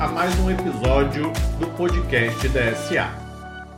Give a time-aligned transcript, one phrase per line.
[0.00, 3.08] a mais um episódio do podcast DSA.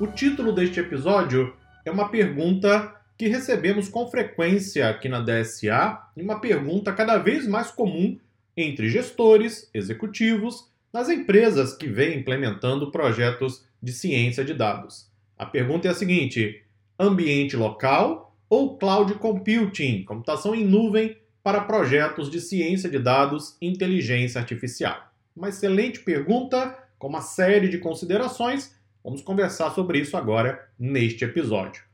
[0.00, 1.54] O título deste episódio
[1.84, 7.46] é uma pergunta que recebemos com frequência aqui na DSA, e uma pergunta cada vez
[7.46, 8.18] mais comum
[8.56, 15.10] entre gestores, executivos, nas empresas que vêm implementando projetos de ciência de dados.
[15.38, 16.62] A pergunta é a seguinte:
[16.98, 23.68] ambiente local ou cloud computing, computação em nuvem para projetos de ciência de dados e
[23.68, 25.06] inteligência artificial?
[25.36, 28.74] Uma excelente pergunta, com uma série de considerações.
[29.04, 31.84] Vamos conversar sobre isso agora neste episódio.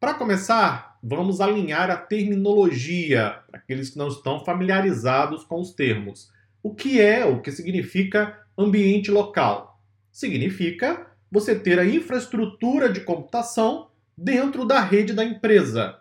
[0.00, 6.32] Para começar, vamos alinhar a terminologia para aqueles que não estão familiarizados com os termos.
[6.60, 9.80] O que é, o que significa ambiente local?
[10.10, 16.00] Significa você ter a infraestrutura de computação dentro da rede da empresa.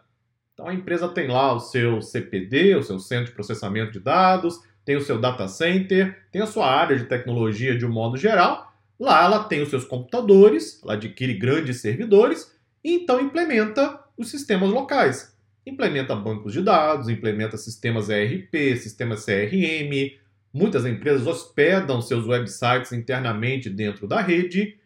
[0.51, 4.59] Então a empresa tem lá o seu CPD, o seu centro de processamento de dados,
[4.87, 8.73] tem o seu data center, tem a sua área de tecnologia de um modo geral.
[8.97, 14.69] Lá ela tem os seus computadores, ela adquire grandes servidores e então implementa os sistemas
[14.69, 15.35] locais.
[15.65, 20.17] Implementa bancos de dados, implementa sistemas ERP, sistemas CRM.
[20.53, 24.77] Muitas empresas hospedam seus websites internamente dentro da rede.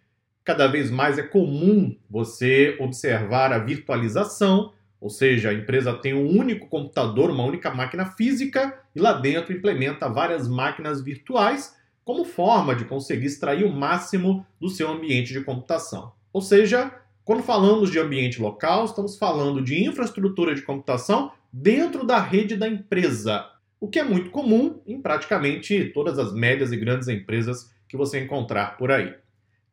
[0.43, 6.29] Cada vez mais é comum você observar a virtualização ou seja, a empresa tem um
[6.29, 12.75] único computador, uma única máquina física, e lá dentro implementa várias máquinas virtuais como forma
[12.75, 16.11] de conseguir extrair o máximo do seu ambiente de computação.
[16.31, 16.93] Ou seja,
[17.25, 22.67] quando falamos de ambiente local, estamos falando de infraestrutura de computação dentro da rede da
[22.67, 23.45] empresa,
[23.79, 28.23] o que é muito comum em praticamente todas as médias e grandes empresas que você
[28.23, 29.15] encontrar por aí.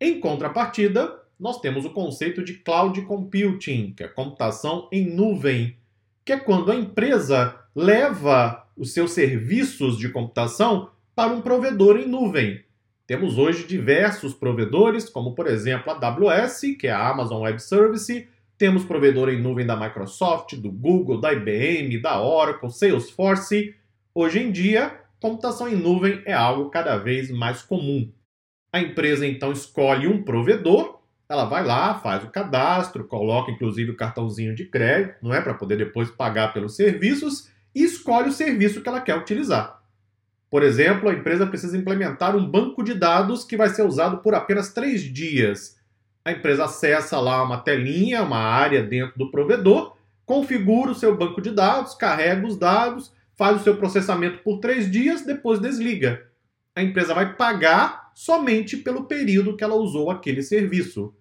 [0.00, 5.76] Em contrapartida, nós temos o conceito de cloud computing, que é computação em nuvem,
[6.24, 12.06] que é quando a empresa leva os seus serviços de computação para um provedor em
[12.06, 12.62] nuvem.
[13.06, 18.28] Temos hoje diversos provedores, como por exemplo a AWS, que é a Amazon Web Service,
[18.58, 23.74] temos provedor em nuvem da Microsoft, do Google, da IBM, da Oracle, Salesforce.
[24.12, 28.10] Hoje em dia, computação em nuvem é algo cada vez mais comum.
[28.72, 30.97] A empresa então escolhe um provedor
[31.28, 35.54] ela vai lá, faz o cadastro, coloca inclusive o cartãozinho de crédito, não é para
[35.54, 39.82] poder depois pagar pelos serviços e escolhe o serviço que ela quer utilizar.
[40.50, 44.34] Por exemplo, a empresa precisa implementar um banco de dados que vai ser usado por
[44.34, 45.78] apenas três dias.
[46.24, 51.42] A empresa acessa lá uma telinha, uma área dentro do provedor, configura o seu banco
[51.42, 56.26] de dados, carrega os dados, faz o seu processamento por três dias, depois desliga.
[56.74, 61.14] A empresa vai pagar somente pelo período que ela usou aquele serviço.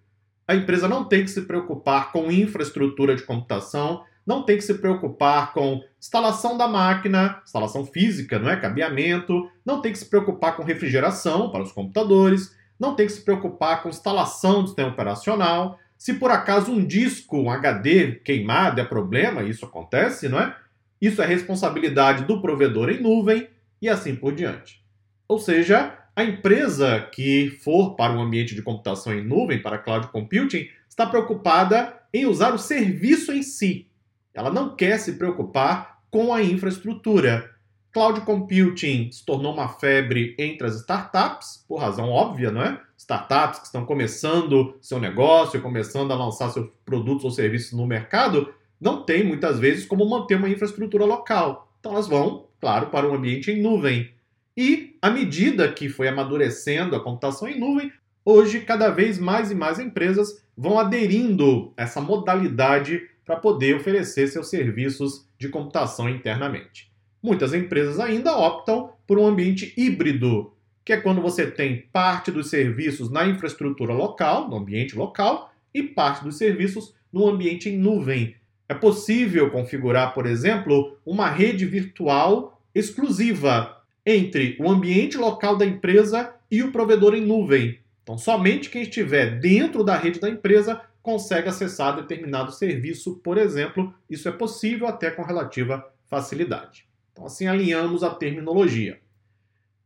[0.48, 4.74] A empresa não tem que se preocupar com infraestrutura de computação, não tem que se
[4.74, 8.56] preocupar com instalação da máquina, instalação física, não é?
[8.56, 13.20] Cabeamento, não tem que se preocupar com refrigeração para os computadores, não tem que se
[13.20, 15.78] preocupar com instalação do sistema operacional.
[15.98, 20.56] Se por acaso um disco, um HD queimado é problema, isso acontece, não é?
[20.98, 23.48] Isso é responsabilidade do provedor em nuvem
[23.82, 24.82] e assim por diante.
[25.28, 30.08] Ou seja, a empresa que for para um ambiente de computação em nuvem, para cloud
[30.08, 33.86] computing, está preocupada em usar o serviço em si.
[34.34, 37.48] Ela não quer se preocupar com a infraestrutura.
[37.92, 42.80] Cloud computing se tornou uma febre entre as startups, por razão óbvia, não é?
[42.96, 48.52] Startups que estão começando seu negócio, começando a lançar seus produtos ou serviços no mercado,
[48.80, 51.72] não tem muitas vezes como manter uma infraestrutura local.
[51.78, 54.17] Então elas vão, claro, para um ambiente em nuvem.
[54.60, 57.92] E, à medida que foi amadurecendo a computação em nuvem,
[58.24, 64.26] hoje cada vez mais e mais empresas vão aderindo a essa modalidade para poder oferecer
[64.26, 66.90] seus serviços de computação internamente.
[67.22, 70.52] Muitas empresas ainda optam por um ambiente híbrido,
[70.84, 75.84] que é quando você tem parte dos serviços na infraestrutura local, no ambiente local, e
[75.84, 78.34] parte dos serviços no ambiente em nuvem.
[78.68, 83.77] É possível configurar, por exemplo, uma rede virtual exclusiva
[84.10, 87.78] entre o ambiente local da empresa e o provedor em nuvem.
[88.02, 93.92] Então, somente quem estiver dentro da rede da empresa consegue acessar determinado serviço, por exemplo.
[94.08, 96.86] Isso é possível até com relativa facilidade.
[97.12, 98.98] Então, assim alinhamos a terminologia.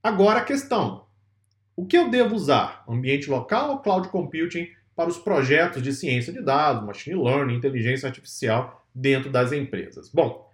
[0.00, 1.04] Agora a questão:
[1.74, 2.84] o que eu devo usar?
[2.88, 8.06] Ambiente local ou cloud computing para os projetos de ciência de dados, machine learning, inteligência
[8.06, 10.08] artificial dentro das empresas?
[10.08, 10.48] Bom,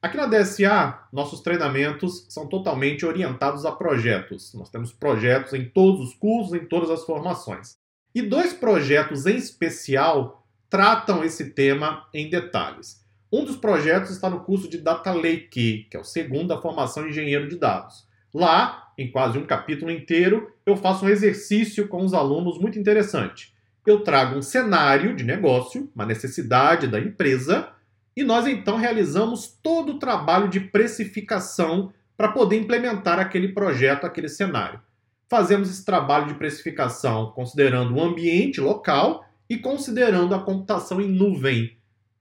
[0.00, 4.54] Aqui na DSA, nossos treinamentos são totalmente orientados a projetos.
[4.54, 7.76] Nós temos projetos em todos os cursos, em todas as formações.
[8.14, 13.04] E dois projetos em especial tratam esse tema em detalhes.
[13.32, 17.08] Um dos projetos está no curso de Data Lake, que é o segundo da formação
[17.08, 18.06] engenheiro de dados.
[18.32, 23.52] Lá, em quase um capítulo inteiro, eu faço um exercício com os alunos muito interessante.
[23.84, 27.70] Eu trago um cenário de negócio, uma necessidade da empresa,
[28.18, 34.28] e nós então realizamos todo o trabalho de precificação para poder implementar aquele projeto, aquele
[34.28, 34.80] cenário.
[35.30, 41.76] Fazemos esse trabalho de precificação considerando o ambiente local e considerando a computação em nuvem.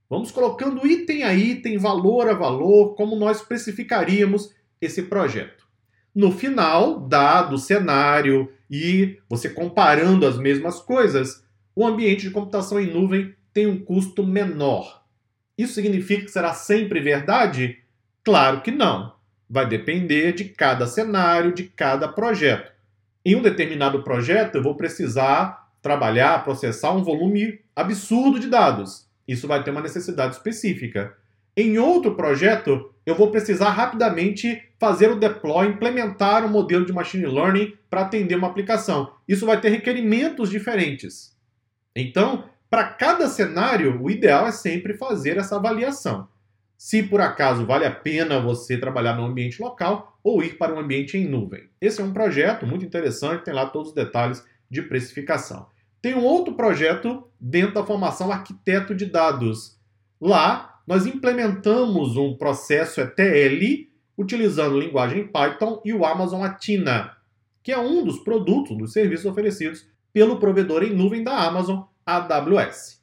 [0.08, 5.66] Vamos colocando item a item, valor a valor, como nós precificaríamos esse projeto.
[6.14, 11.44] No final, dado o cenário e você comparando as mesmas coisas,
[11.76, 15.07] o ambiente de computação em nuvem tem um custo menor.
[15.58, 17.80] Isso significa que será sempre verdade?
[18.24, 19.14] Claro que não.
[19.50, 22.72] Vai depender de cada cenário, de cada projeto.
[23.26, 29.08] Em um determinado projeto, eu vou precisar trabalhar, processar um volume absurdo de dados.
[29.28, 31.16] Isso vai ter uma necessidade específica.
[31.56, 37.26] Em outro projeto, eu vou precisar rapidamente fazer o deploy, implementar um modelo de machine
[37.26, 39.12] learning para atender uma aplicação.
[39.28, 41.36] Isso vai ter requerimentos diferentes.
[41.96, 46.28] Então, para cada cenário, o ideal é sempre fazer essa avaliação.
[46.78, 50.80] Se por acaso vale a pena você trabalhar no ambiente local ou ir para um
[50.80, 51.70] ambiente em nuvem.
[51.82, 55.68] Esse é um projeto muito interessante, tem lá todos os detalhes de precificação.
[56.02, 59.80] Tem um outro projeto dentro da formação arquiteto de dados.
[60.22, 63.88] Lá, nós implementamos um processo ETL
[64.18, 67.18] utilizando linguagem Python e o Amazon Athena,
[67.64, 73.02] que é um dos produtos, dos serviços oferecidos pelo provedor em nuvem da Amazon, AWS.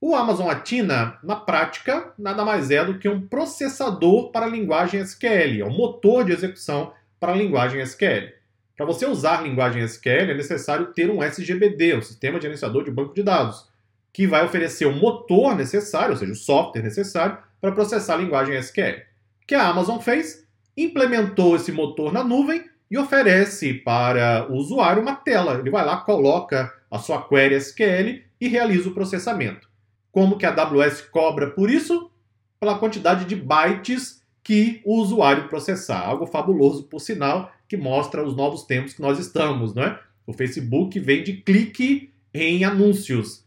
[0.00, 5.00] O Amazon Athena, na prática, nada mais é do que um processador para a linguagem
[5.00, 8.32] SQL, é um motor de execução para a linguagem SQL.
[8.74, 12.90] Para você usar a linguagem SQL é necessário ter um SGBD, um sistema gerenciador de
[12.90, 13.68] banco de dados,
[14.14, 18.56] que vai oferecer o motor necessário, ou seja, o software necessário para processar a linguagem
[18.56, 19.02] SQL.
[19.42, 20.46] O que a Amazon fez?
[20.74, 25.58] Implementou esse motor na nuvem e oferece para o usuário uma tela.
[25.58, 29.68] Ele vai lá, coloca a sua query SQL e realiza o processamento.
[30.10, 32.10] Como que a AWS cobra por isso?
[32.58, 36.00] Pela quantidade de bytes que o usuário processar.
[36.00, 40.00] Algo fabuloso, por sinal, que mostra os novos tempos que nós estamos, não é?
[40.26, 43.44] O Facebook vende clique em anúncios.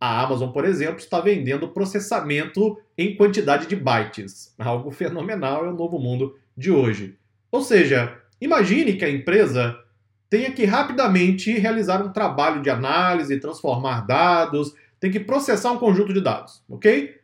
[0.00, 4.54] A Amazon, por exemplo, está vendendo processamento em quantidade de bytes.
[4.58, 7.16] Algo fenomenal é o novo mundo de hoje.
[7.50, 9.78] Ou seja, imagine que a empresa
[10.30, 16.12] tenha que rapidamente realizar um trabalho de análise, transformar dados, tem que processar um conjunto
[16.12, 17.16] de dados, ok?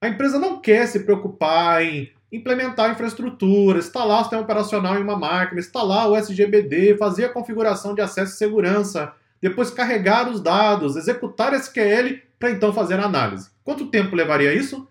[0.00, 5.18] A empresa não quer se preocupar em implementar infraestrutura, instalar o sistema operacional em uma
[5.18, 10.96] máquina, instalar o SGBD, fazer a configuração de acesso e segurança, depois carregar os dados,
[10.96, 13.50] executar SQL para então fazer a análise.
[13.64, 14.88] Quanto tempo levaria isso?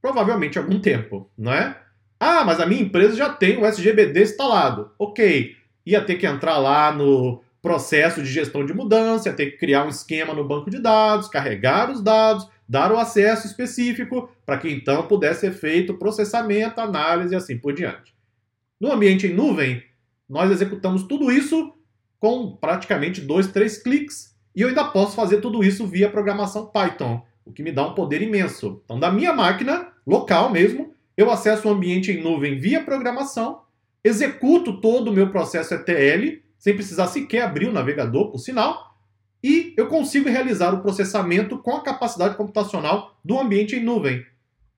[0.00, 1.76] Provavelmente algum tempo, não é?
[2.18, 4.90] Ah, mas a minha empresa já tem o SGBD instalado.
[4.98, 5.55] Ok,
[5.86, 9.84] ia ter que entrar lá no processo de gestão de mudança, ia ter que criar
[9.84, 14.68] um esquema no banco de dados, carregar os dados, dar o acesso específico para que
[14.68, 18.14] então pudesse ser feito processamento, análise e assim por diante.
[18.80, 19.82] No ambiente em nuvem,
[20.28, 21.72] nós executamos tudo isso
[22.18, 27.22] com praticamente dois, três cliques e eu ainda posso fazer tudo isso via programação Python,
[27.44, 28.80] o que me dá um poder imenso.
[28.84, 33.60] Então, da minha máquina, local mesmo, eu acesso o ambiente em nuvem via programação,
[34.06, 38.96] executo todo o meu processo ETL, sem precisar sequer abrir o navegador, por sinal,
[39.42, 44.24] e eu consigo realizar o processamento com a capacidade computacional do ambiente em nuvem.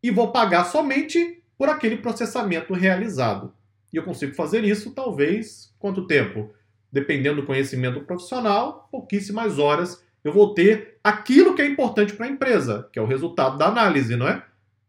[0.02, 3.52] E vou pagar somente por aquele processamento realizado.
[3.92, 6.50] E eu consigo fazer isso, talvez, quanto tempo?
[6.90, 12.30] Dependendo do conhecimento profissional, pouquíssimas horas eu vou ter aquilo que é importante para a
[12.30, 14.42] empresa, que é o resultado da análise, não é?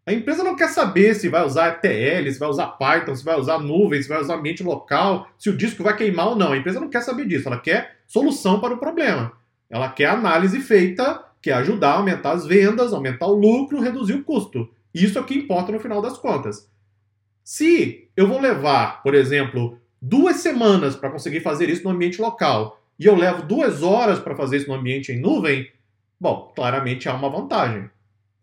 [0.09, 3.39] A empresa não quer saber se vai usar ETL, se vai usar Python, se vai
[3.39, 6.51] usar nuvem, se vai usar ambiente local, se o disco vai queimar ou não.
[6.51, 9.31] A empresa não quer saber disso, ela quer solução para o problema.
[9.69, 14.23] Ela quer análise feita, quer ajudar a aumentar as vendas, aumentar o lucro, reduzir o
[14.23, 14.67] custo.
[14.91, 16.67] Isso é o que importa no final das contas.
[17.43, 22.81] Se eu vou levar, por exemplo, duas semanas para conseguir fazer isso no ambiente local
[22.97, 25.71] e eu levo duas horas para fazer isso no ambiente em nuvem,
[26.19, 27.91] bom, claramente há uma vantagem.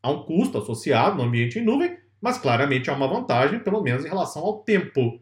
[0.02, 4.04] Há um custo associado no ambiente em nuvem, mas claramente há uma vantagem, pelo menos
[4.04, 5.20] em relação ao tempo.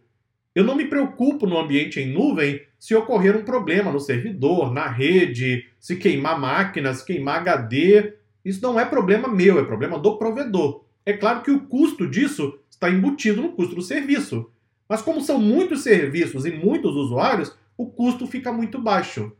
[0.54, 4.86] Eu não me preocupo no ambiente em nuvem se ocorrer um problema no servidor, na
[4.86, 8.14] rede, se queimar máquinas, queimar HD.
[8.44, 10.84] Isso não é problema meu, é problema do provedor.
[11.04, 14.50] É claro que o custo disso está embutido no custo do serviço.
[14.88, 19.32] Mas como são muitos serviços e muitos usuários, o custo fica muito baixo.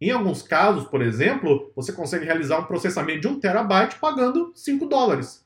[0.00, 4.86] Em alguns casos, por exemplo, você consegue realizar um processamento de 1 terabyte pagando 5
[4.86, 5.44] dólares.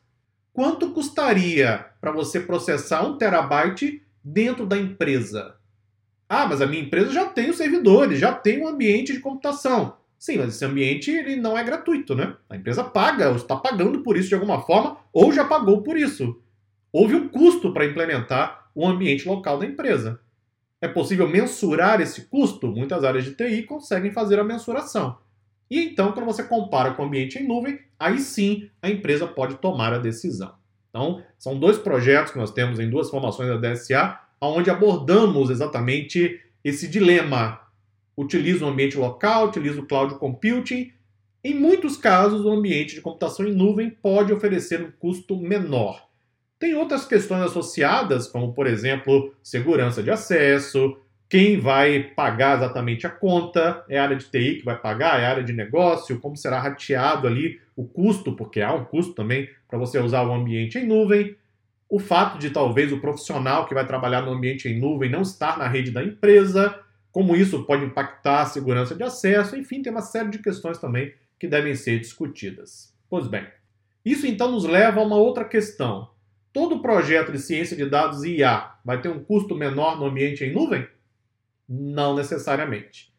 [0.52, 5.56] Quanto custaria para você processar 1 terabyte dentro da empresa.
[6.28, 9.96] Ah, mas a minha empresa já tem os servidores, já tem um ambiente de computação.
[10.18, 12.34] Sim, mas esse ambiente ele não é gratuito, né?
[12.48, 15.98] A empresa paga, ou está pagando por isso de alguma forma, ou já pagou por
[15.98, 16.40] isso.
[16.92, 20.20] Houve um custo para implementar o ambiente local da empresa.
[20.84, 22.66] É possível mensurar esse custo?
[22.66, 25.16] Muitas áreas de TI conseguem fazer a mensuração.
[25.70, 29.54] E então, quando você compara com o ambiente em nuvem, aí sim a empresa pode
[29.54, 30.52] tomar a decisão.
[30.90, 36.38] Então, são dois projetos que nós temos em duas formações da DSA, onde abordamos exatamente
[36.62, 37.62] esse dilema.
[38.14, 40.92] Utiliza o ambiente local, utiliza o cloud computing.
[41.42, 46.06] Em muitos casos, o ambiente de computação em nuvem pode oferecer um custo menor.
[46.58, 50.96] Tem outras questões associadas, como, por exemplo, segurança de acesso,
[51.28, 55.26] quem vai pagar exatamente a conta, é a área de TI que vai pagar, é
[55.26, 59.48] a área de negócio, como será rateado ali o custo, porque há um custo também
[59.68, 61.36] para você usar o ambiente em nuvem.
[61.88, 65.58] O fato de talvez o profissional que vai trabalhar no ambiente em nuvem não estar
[65.58, 66.78] na rede da empresa,
[67.10, 71.14] como isso pode impactar a segurança de acesso, enfim, tem uma série de questões também
[71.38, 72.94] que devem ser discutidas.
[73.10, 73.44] Pois bem,
[74.04, 76.13] isso então nos leva a uma outra questão.
[76.54, 80.44] Todo projeto de ciência de dados e IA vai ter um custo menor no ambiente
[80.44, 80.86] em nuvem?
[81.68, 83.12] Não necessariamente.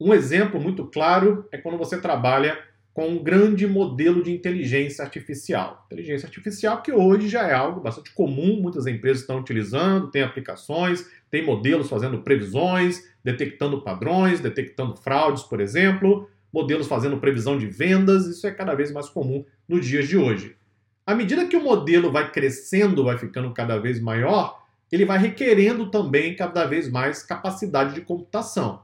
[0.00, 2.58] Um exemplo muito claro é quando você trabalha
[2.92, 5.84] com um grande modelo de inteligência artificial.
[5.86, 11.08] Inteligência artificial que hoje já é algo bastante comum, muitas empresas estão utilizando, tem aplicações,
[11.30, 18.26] tem modelos fazendo previsões, detectando padrões, detectando fraudes, por exemplo, modelos fazendo previsão de vendas,
[18.26, 20.56] isso é cada vez mais comum nos dias de hoje.
[21.06, 25.90] À medida que o modelo vai crescendo, vai ficando cada vez maior, ele vai requerendo
[25.90, 28.82] também cada vez mais capacidade de computação.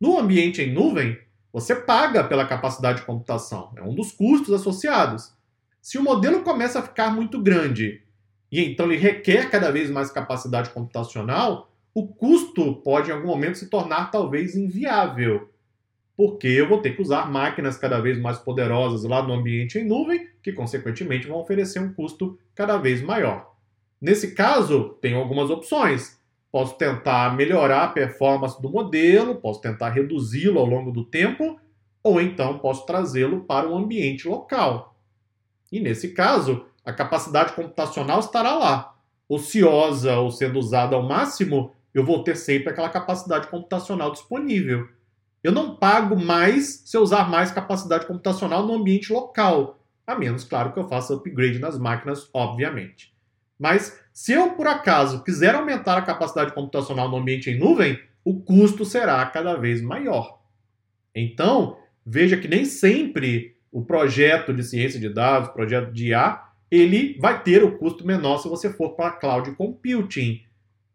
[0.00, 1.18] No ambiente em nuvem,
[1.52, 5.34] você paga pela capacidade de computação, é um dos custos associados.
[5.82, 8.02] Se o modelo começa a ficar muito grande
[8.50, 13.58] e então ele requer cada vez mais capacidade computacional, o custo pode em algum momento
[13.58, 15.49] se tornar talvez inviável,
[16.20, 19.88] porque eu vou ter que usar máquinas cada vez mais poderosas lá no ambiente em
[19.88, 23.54] nuvem, que consequentemente vão oferecer um custo cada vez maior.
[23.98, 26.20] Nesse caso, tem algumas opções.
[26.52, 31.58] Posso tentar melhorar a performance do modelo, posso tentar reduzi-lo ao longo do tempo,
[32.02, 34.94] ou então posso trazê-lo para um ambiente local.
[35.72, 38.94] E nesse caso, a capacidade computacional estará lá.
[39.26, 44.86] Ociosa ou sendo usada ao máximo, eu vou ter sempre aquela capacidade computacional disponível.
[45.42, 50.44] Eu não pago mais se eu usar mais capacidade computacional no ambiente local, a menos,
[50.44, 53.14] claro, que eu faça upgrade nas máquinas, obviamente.
[53.58, 58.40] Mas se eu, por acaso, quiser aumentar a capacidade computacional no ambiente em nuvem, o
[58.40, 60.40] custo será cada vez maior.
[61.14, 67.18] Então, veja que nem sempre o projeto de ciência de dados, projeto de IA, ele
[67.18, 70.42] vai ter o custo menor se você for para cloud computing.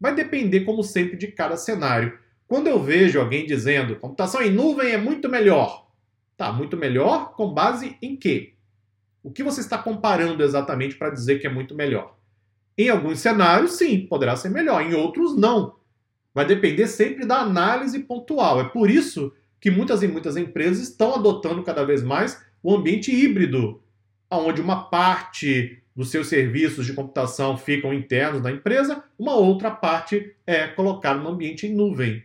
[0.00, 2.18] Vai depender, como sempre, de cada cenário.
[2.48, 5.88] Quando eu vejo alguém dizendo computação em nuvem é muito melhor,
[6.36, 8.54] tá, muito melhor com base em quê?
[9.22, 12.16] O que você está comparando exatamente para dizer que é muito melhor?
[12.78, 15.76] Em alguns cenários, sim, poderá ser melhor, em outros, não.
[16.32, 18.60] Vai depender sempre da análise pontual.
[18.60, 23.10] É por isso que muitas e muitas empresas estão adotando cada vez mais o ambiente
[23.10, 23.82] híbrido,
[24.30, 30.36] onde uma parte dos seus serviços de computação ficam internos da empresa, uma outra parte
[30.46, 32.22] é colocada no ambiente em nuvem.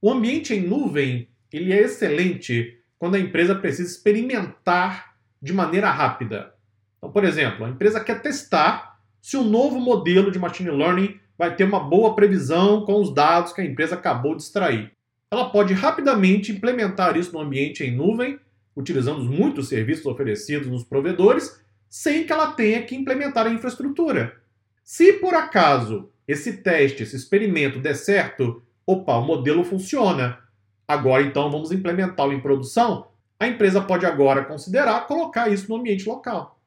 [0.00, 6.54] O ambiente em nuvem ele é excelente quando a empresa precisa experimentar de maneira rápida.
[6.98, 11.54] Então, por exemplo, a empresa quer testar se o novo modelo de machine learning vai
[11.54, 14.92] ter uma boa previsão com os dados que a empresa acabou de extrair.
[15.30, 18.38] Ela pode rapidamente implementar isso no ambiente em nuvem,
[18.74, 24.36] utilizando muitos serviços oferecidos nos provedores, sem que ela tenha que implementar a infraestrutura.
[24.84, 30.38] Se por acaso esse teste, esse experimento der certo, opa, o modelo funciona.
[30.86, 33.08] Agora então vamos implementá-lo em produção.
[33.38, 36.58] A empresa pode agora considerar colocar isso no ambiente local.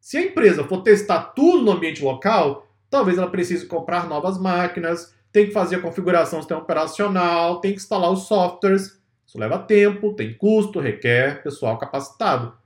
[0.00, 5.12] Se a empresa for testar tudo no ambiente local, talvez ela precise comprar novas máquinas,
[5.32, 8.98] tem que fazer a configuração do sistema operacional, tem que instalar os softwares.
[9.26, 12.56] Isso leva tempo, tem custo, requer pessoal capacitado.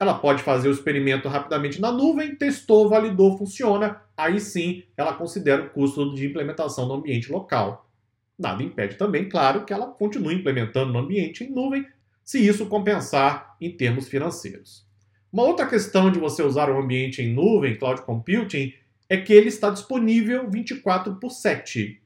[0.00, 4.00] Ela pode fazer o experimento rapidamente na nuvem, testou, validou, funciona.
[4.16, 7.89] Aí sim ela considera o custo de implementação no ambiente local.
[8.40, 11.86] Nada impede também, claro, que ela continue implementando no ambiente em nuvem,
[12.24, 14.88] se isso compensar em termos financeiros.
[15.30, 18.72] Uma outra questão de você usar o ambiente em nuvem, cloud computing,
[19.10, 22.00] é que ele está disponível 24 por 7.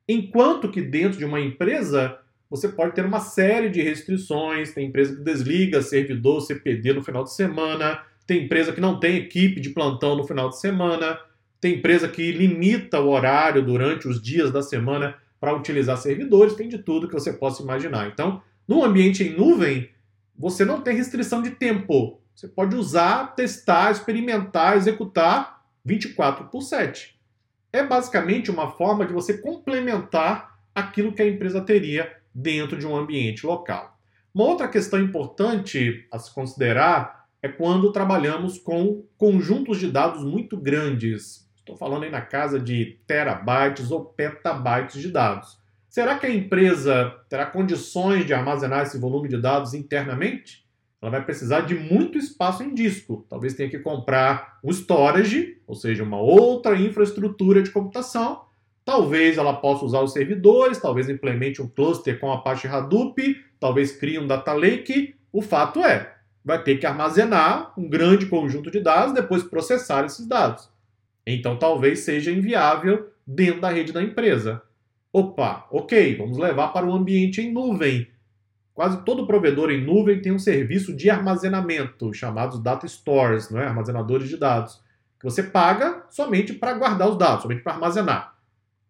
[0.08, 2.18] Enquanto que dentro de uma empresa
[2.50, 7.22] você pode ter uma série de restrições, tem empresa que desliga servidor CPD no final
[7.22, 11.16] de semana, tem empresa que não tem equipe de plantão no final de semana,
[11.60, 16.68] tem empresa que limita o horário durante os dias da semana para utilizar servidores, tem
[16.68, 18.08] de tudo que você possa imaginar.
[18.08, 19.90] Então, no ambiente em nuvem,
[20.36, 22.20] você não tem restrição de tempo.
[22.34, 27.18] Você pode usar, testar, experimentar, executar 24 por 7.
[27.72, 32.96] É basicamente uma forma de você complementar aquilo que a empresa teria dentro de um
[32.96, 33.98] ambiente local.
[34.32, 40.56] Uma outra questão importante a se considerar é quando trabalhamos com conjuntos de dados muito
[40.56, 41.49] grandes.
[41.60, 45.58] Estou falando aí na casa de terabytes ou petabytes de dados.
[45.88, 50.64] Será que a empresa terá condições de armazenar esse volume de dados internamente?
[51.02, 53.24] Ela vai precisar de muito espaço em disco.
[53.28, 58.42] Talvez tenha que comprar um storage, ou seja, uma outra infraestrutura de computação.
[58.84, 64.18] Talvez ela possa usar os servidores, talvez implemente um cluster com Apache Hadoop, talvez crie
[64.18, 65.14] um data lake.
[65.32, 66.14] O fato é,
[66.44, 70.70] vai ter que armazenar um grande conjunto de dados, depois processar esses dados.
[71.26, 74.62] Então talvez seja inviável dentro da rede da empresa.
[75.12, 78.08] Opa, ok, vamos levar para o ambiente em nuvem.
[78.72, 83.66] Quase todo provedor em nuvem tem um serviço de armazenamento, chamados data stores, não é?
[83.66, 84.80] armazenadores de dados,
[85.18, 88.36] que você paga somente para guardar os dados, somente para armazenar.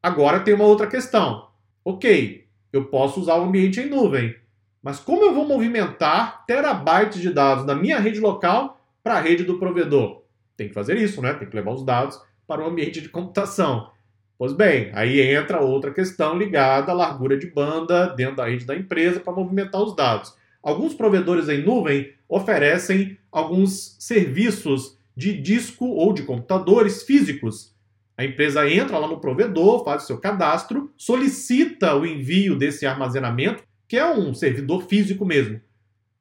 [0.03, 1.49] Agora tem uma outra questão.
[1.85, 4.37] Ok, eu posso usar o ambiente em nuvem,
[4.83, 9.45] mas como eu vou movimentar terabytes de dados da minha rede local para a rede
[9.45, 10.20] do provedor?
[10.61, 11.33] Tem que fazer isso, né?
[11.33, 13.91] Tem que levar os dados para o ambiente de computação.
[14.37, 18.77] Pois bem, aí entra outra questão ligada à largura de banda dentro da rede da
[18.77, 20.35] empresa para movimentar os dados.
[20.63, 27.75] Alguns provedores em nuvem oferecem alguns serviços de disco ou de computadores físicos.
[28.15, 33.65] A empresa entra lá no provedor, faz o seu cadastro, solicita o envio desse armazenamento,
[33.89, 35.59] que é um servidor físico mesmo.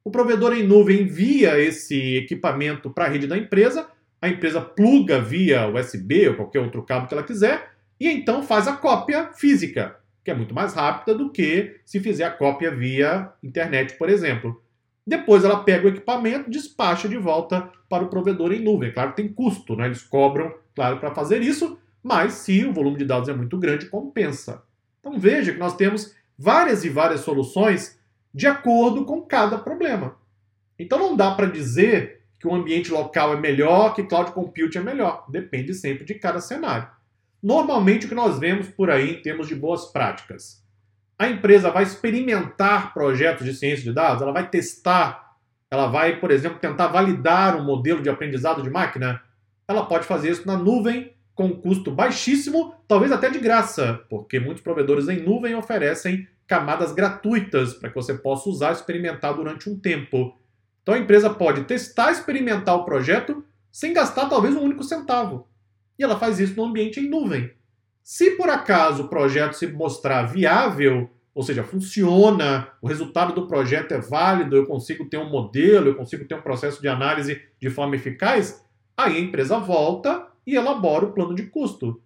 [0.02, 3.86] O provedor em nuvem envia esse equipamento para a rede da empresa,
[4.20, 8.66] a empresa pluga via USB ou qualquer outro cabo que ela quiser e então faz
[8.66, 13.30] a cópia física, que é muito mais rápida do que se fizer a cópia via
[13.42, 14.62] internet, por exemplo.
[15.06, 18.92] Depois ela pega o equipamento, despacha de volta para o provedor em nuvem.
[18.92, 19.86] Claro que tem custo, né?
[19.86, 23.86] eles cobram, claro, para fazer isso, mas se o volume de dados é muito grande,
[23.86, 24.62] compensa.
[25.00, 27.98] Então veja que nós temos várias e várias soluções
[28.32, 30.16] de acordo com cada problema.
[30.78, 34.82] Então não dá para dizer que o ambiente local é melhor, que cloud computing é
[34.82, 35.26] melhor.
[35.28, 36.88] Depende sempre de cada cenário.
[37.42, 40.64] Normalmente, o que nós vemos por aí em termos de boas práticas.
[41.18, 45.36] A empresa vai experimentar projetos de ciência de dados, ela vai testar,
[45.70, 49.22] ela vai, por exemplo, tentar validar um modelo de aprendizado de máquina.
[49.68, 54.62] Ela pode fazer isso na nuvem com custo baixíssimo, talvez até de graça, porque muitos
[54.62, 59.78] provedores em nuvem oferecem camadas gratuitas para que você possa usar e experimentar durante um
[59.78, 60.36] tempo.
[60.82, 65.48] Então a empresa pode testar, experimentar o projeto sem gastar talvez um único centavo.
[65.98, 67.52] E ela faz isso no ambiente em nuvem.
[68.02, 73.92] Se por acaso o projeto se mostrar viável, ou seja, funciona, o resultado do projeto
[73.92, 77.70] é válido, eu consigo ter um modelo, eu consigo ter um processo de análise de
[77.70, 78.64] forma eficaz,
[78.96, 82.02] aí a empresa volta e elabora o plano de custo.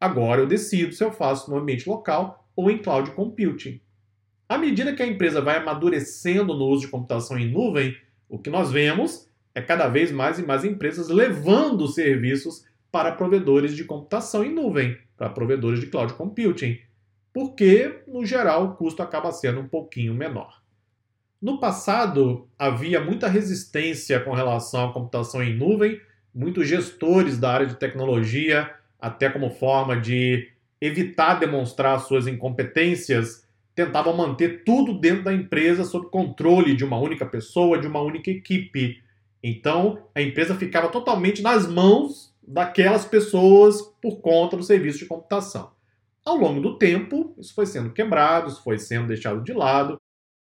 [0.00, 3.80] Agora eu decido se eu faço no ambiente local ou em cloud computing.
[4.48, 7.96] À medida que a empresa vai amadurecendo no uso de computação em nuvem,
[8.28, 13.74] o que nós vemos é cada vez mais e mais empresas levando serviços para provedores
[13.74, 16.78] de computação em nuvem, para provedores de cloud computing,
[17.32, 20.62] porque, no geral, o custo acaba sendo um pouquinho menor.
[21.40, 26.00] No passado, havia muita resistência com relação à computação em nuvem,
[26.34, 33.46] muitos gestores da área de tecnologia, até como forma de evitar demonstrar suas incompetências,
[33.78, 38.28] tentavam manter tudo dentro da empresa sob controle de uma única pessoa, de uma única
[38.28, 39.00] equipe.
[39.40, 45.70] Então, a empresa ficava totalmente nas mãos daquelas pessoas por conta do serviço de computação.
[46.26, 49.96] Ao longo do tempo, isso foi sendo quebrado, isso foi sendo deixado de lado.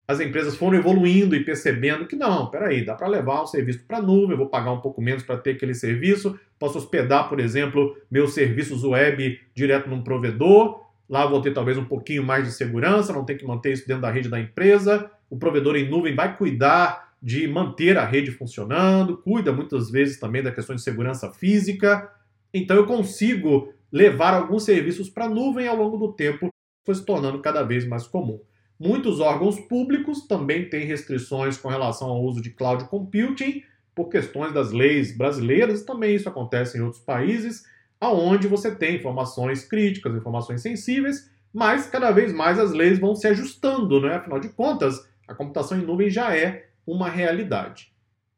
[0.08, 4.00] As empresas foram evoluindo e percebendo que não, peraí, dá para levar um serviço para
[4.00, 7.95] a nuvem, vou pagar um pouco menos para ter aquele serviço, posso hospedar, por exemplo,
[8.10, 13.13] meus serviços web direto num provedor, Lá vou ter talvez um pouquinho mais de segurança,
[13.13, 15.10] não tem que manter isso dentro da rede da empresa.
[15.30, 20.43] O provedor em nuvem vai cuidar de manter a rede funcionando, cuida muitas vezes também
[20.43, 22.12] da questão de segurança física.
[22.54, 26.50] Então eu consigo levar alguns serviços para a nuvem ao longo do tempo,
[26.86, 28.39] foi se tornando cada vez mais comum.
[28.80, 33.63] Muitos órgãos públicos também têm restrições com relação ao uso de cloud computing,
[33.96, 37.65] por questões das leis brasileiras, também isso acontece em outros países,
[37.99, 43.27] aonde você tem informações críticas, informações sensíveis, mas cada vez mais as leis vão se
[43.27, 44.15] ajustando, né?
[44.15, 47.91] Afinal de contas, a computação em nuvem já é uma realidade.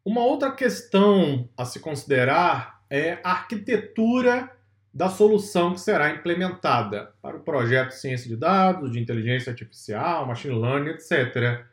[0.03, 4.49] Uma outra questão a se considerar é a arquitetura
[4.93, 10.25] da solução que será implementada para o projeto de ciência de dados, de inteligência artificial,
[10.25, 11.65] machine learning, etc.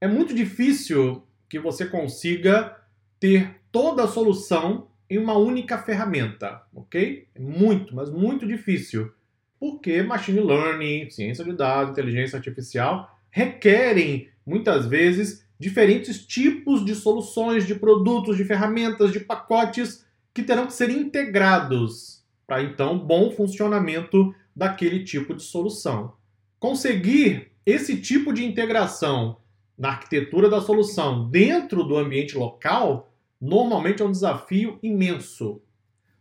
[0.00, 2.76] É muito difícil que você consiga
[3.18, 7.28] ter toda a solução em uma única ferramenta, ok?
[7.34, 9.12] É muito, mas muito difícil.
[9.58, 17.66] Porque machine learning, ciência de dados, inteligência artificial requerem muitas vezes diferentes tipos de soluções,
[17.66, 24.34] de produtos, de ferramentas, de pacotes que terão que ser integrados para então bom funcionamento
[24.54, 26.14] daquele tipo de solução.
[26.58, 29.38] Conseguir esse tipo de integração
[29.76, 35.62] na arquitetura da solução dentro do ambiente local normalmente é um desafio imenso.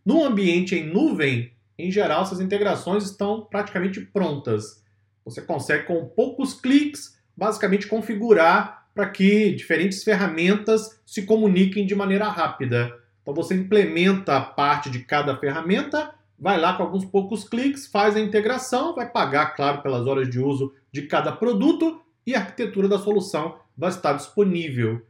[0.05, 4.83] No ambiente em nuvem, em geral, essas integrações estão praticamente prontas.
[5.25, 12.29] Você consegue, com poucos cliques, basicamente configurar para que diferentes ferramentas se comuniquem de maneira
[12.29, 12.95] rápida.
[13.21, 18.15] Então você implementa a parte de cada ferramenta, vai lá com alguns poucos cliques, faz
[18.15, 22.87] a integração, vai pagar, claro, pelas horas de uso de cada produto e a arquitetura
[22.87, 25.01] da solução vai estar disponível.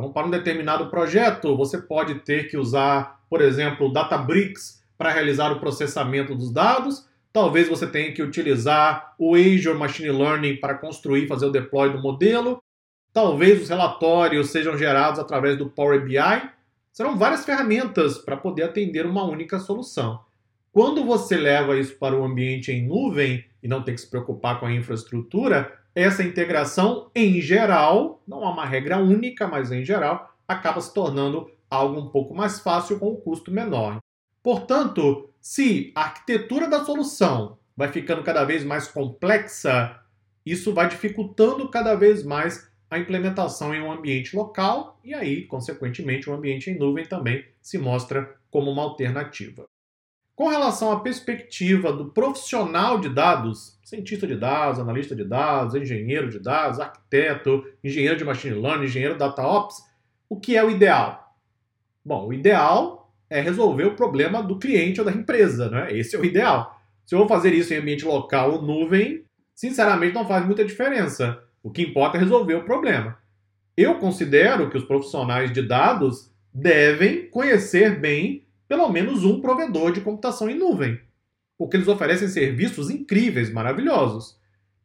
[0.00, 5.52] Então, para um determinado projeto, você pode ter que usar, por exemplo, Databricks para realizar
[5.52, 7.06] o processamento dos dados.
[7.30, 12.00] Talvez você tenha que utilizar o Azure Machine Learning para construir, fazer o deploy do
[12.00, 12.62] modelo.
[13.12, 16.16] Talvez os relatórios sejam gerados através do Power BI.
[16.90, 20.20] Serão várias ferramentas para poder atender uma única solução.
[20.72, 24.58] Quando você leva isso para o ambiente em nuvem e não tem que se preocupar
[24.58, 30.34] com a infraestrutura, essa integração, em geral, não há uma regra única, mas em geral,
[30.46, 33.98] acaba se tornando algo um pouco mais fácil com um custo menor.
[34.42, 40.00] Portanto, se a arquitetura da solução vai ficando cada vez mais complexa,
[40.44, 46.28] isso vai dificultando cada vez mais a implementação em um ambiente local e aí, consequentemente,
[46.28, 49.69] o ambiente em nuvem também se mostra como uma alternativa.
[50.40, 56.30] Com relação à perspectiva do profissional de dados, cientista de dados, analista de dados, engenheiro
[56.30, 59.76] de dados, arquiteto, engenheiro de machine learning, engenheiro data ops,
[60.30, 61.36] o que é o ideal?
[62.02, 65.92] Bom, o ideal é resolver o problema do cliente ou da empresa, né?
[65.92, 66.74] Esse é o ideal.
[67.04, 71.38] Se eu vou fazer isso em ambiente local ou nuvem, sinceramente não faz muita diferença.
[71.62, 73.18] O que importa é resolver o problema.
[73.76, 80.00] Eu considero que os profissionais de dados devem conhecer bem pelo menos um provedor de
[80.00, 81.00] computação em nuvem,
[81.58, 84.38] porque eles oferecem serviços incríveis, maravilhosos,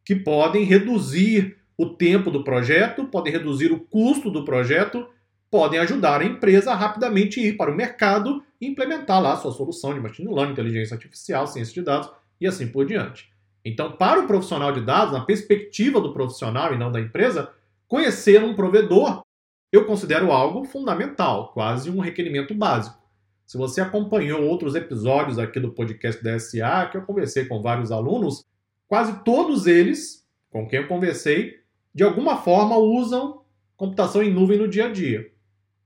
[0.04, 5.06] que podem reduzir o tempo do projeto, podem reduzir o custo do projeto,
[5.48, 9.52] podem ajudar a empresa a rapidamente ir para o mercado e implementar lá a sua
[9.52, 13.30] solução de machine learning, inteligência artificial, ciência de dados e assim por diante.
[13.64, 17.52] Então, para o profissional de dados, na perspectiva do profissional e não da empresa,
[17.86, 19.22] conhecer um provedor
[19.70, 23.05] eu considero algo fundamental, quase um requerimento básico.
[23.46, 27.92] Se você acompanhou outros episódios aqui do podcast da SA, que eu conversei com vários
[27.92, 28.44] alunos,
[28.88, 31.60] quase todos eles, com quem eu conversei,
[31.94, 33.42] de alguma forma usam
[33.76, 35.30] computação em nuvem no dia a dia.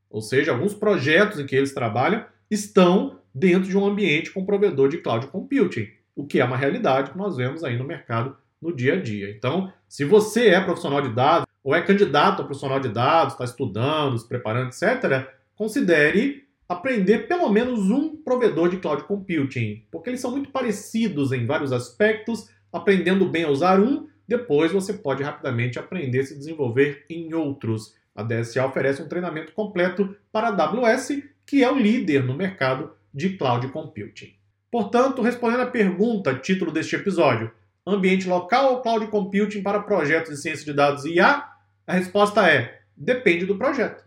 [0.09, 4.88] Ou seja, alguns projetos em que eles trabalham estão dentro de um ambiente com provedor
[4.88, 5.88] de cloud computing
[6.20, 9.31] o que é uma realidade que nós vemos aí no mercado no dia a dia.
[9.31, 13.44] Então, se você é profissional de dados ou é candidato a profissional de dados, está
[13.44, 20.20] estudando, se preparando, etc., considere aprender pelo menos um provedor de cloud computing, porque eles
[20.20, 22.48] são muito parecidos em vários aspectos.
[22.72, 27.96] Aprendendo bem a usar um, depois você pode rapidamente aprender a se desenvolver em outros.
[28.14, 32.92] A DSA oferece um treinamento completo para a AWS, que é o líder no mercado
[33.12, 34.33] de cloud computing.
[34.70, 37.50] Portanto, respondendo à pergunta, título deste episódio,
[37.85, 41.48] ambiente local ou cloud computing para projetos de ciência de dados e IA?
[41.85, 44.04] A resposta é: depende do projeto.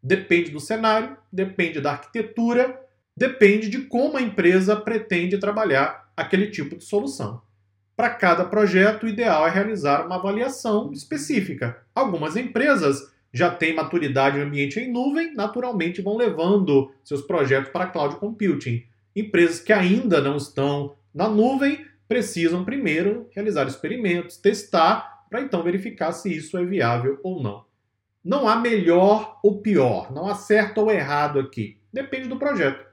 [0.00, 2.80] Depende do cenário, depende da arquitetura,
[3.16, 7.42] depende de como a empresa pretende trabalhar aquele tipo de solução.
[7.96, 11.82] Para cada projeto, o ideal é realizar uma avaliação específica.
[11.94, 17.88] Algumas empresas já têm maturidade no ambiente em nuvem, naturalmente vão levando seus projetos para
[17.88, 18.84] cloud computing.
[19.14, 26.12] Empresas que ainda não estão na nuvem precisam primeiro realizar experimentos, testar, para então verificar
[26.12, 27.67] se isso é viável ou não.
[28.28, 31.78] Não há melhor ou pior, não há certo ou errado aqui.
[31.90, 32.86] Depende do projeto.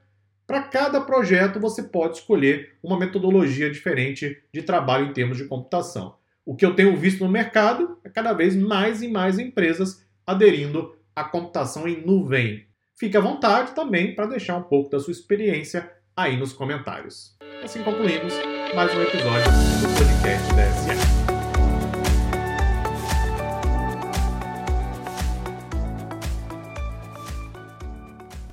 [0.46, 6.16] Para cada projeto, você pode escolher uma metodologia diferente de trabalho em termos de computação.
[6.42, 10.96] O que eu tenho visto no mercado é cada vez mais e mais empresas aderindo
[11.14, 12.64] à computação em nuvem.
[12.98, 17.36] Fique à vontade também para deixar um pouco da sua experiência aí nos comentários.
[17.62, 18.32] Assim concluímos
[18.74, 21.05] mais um episódio do podcast DSA.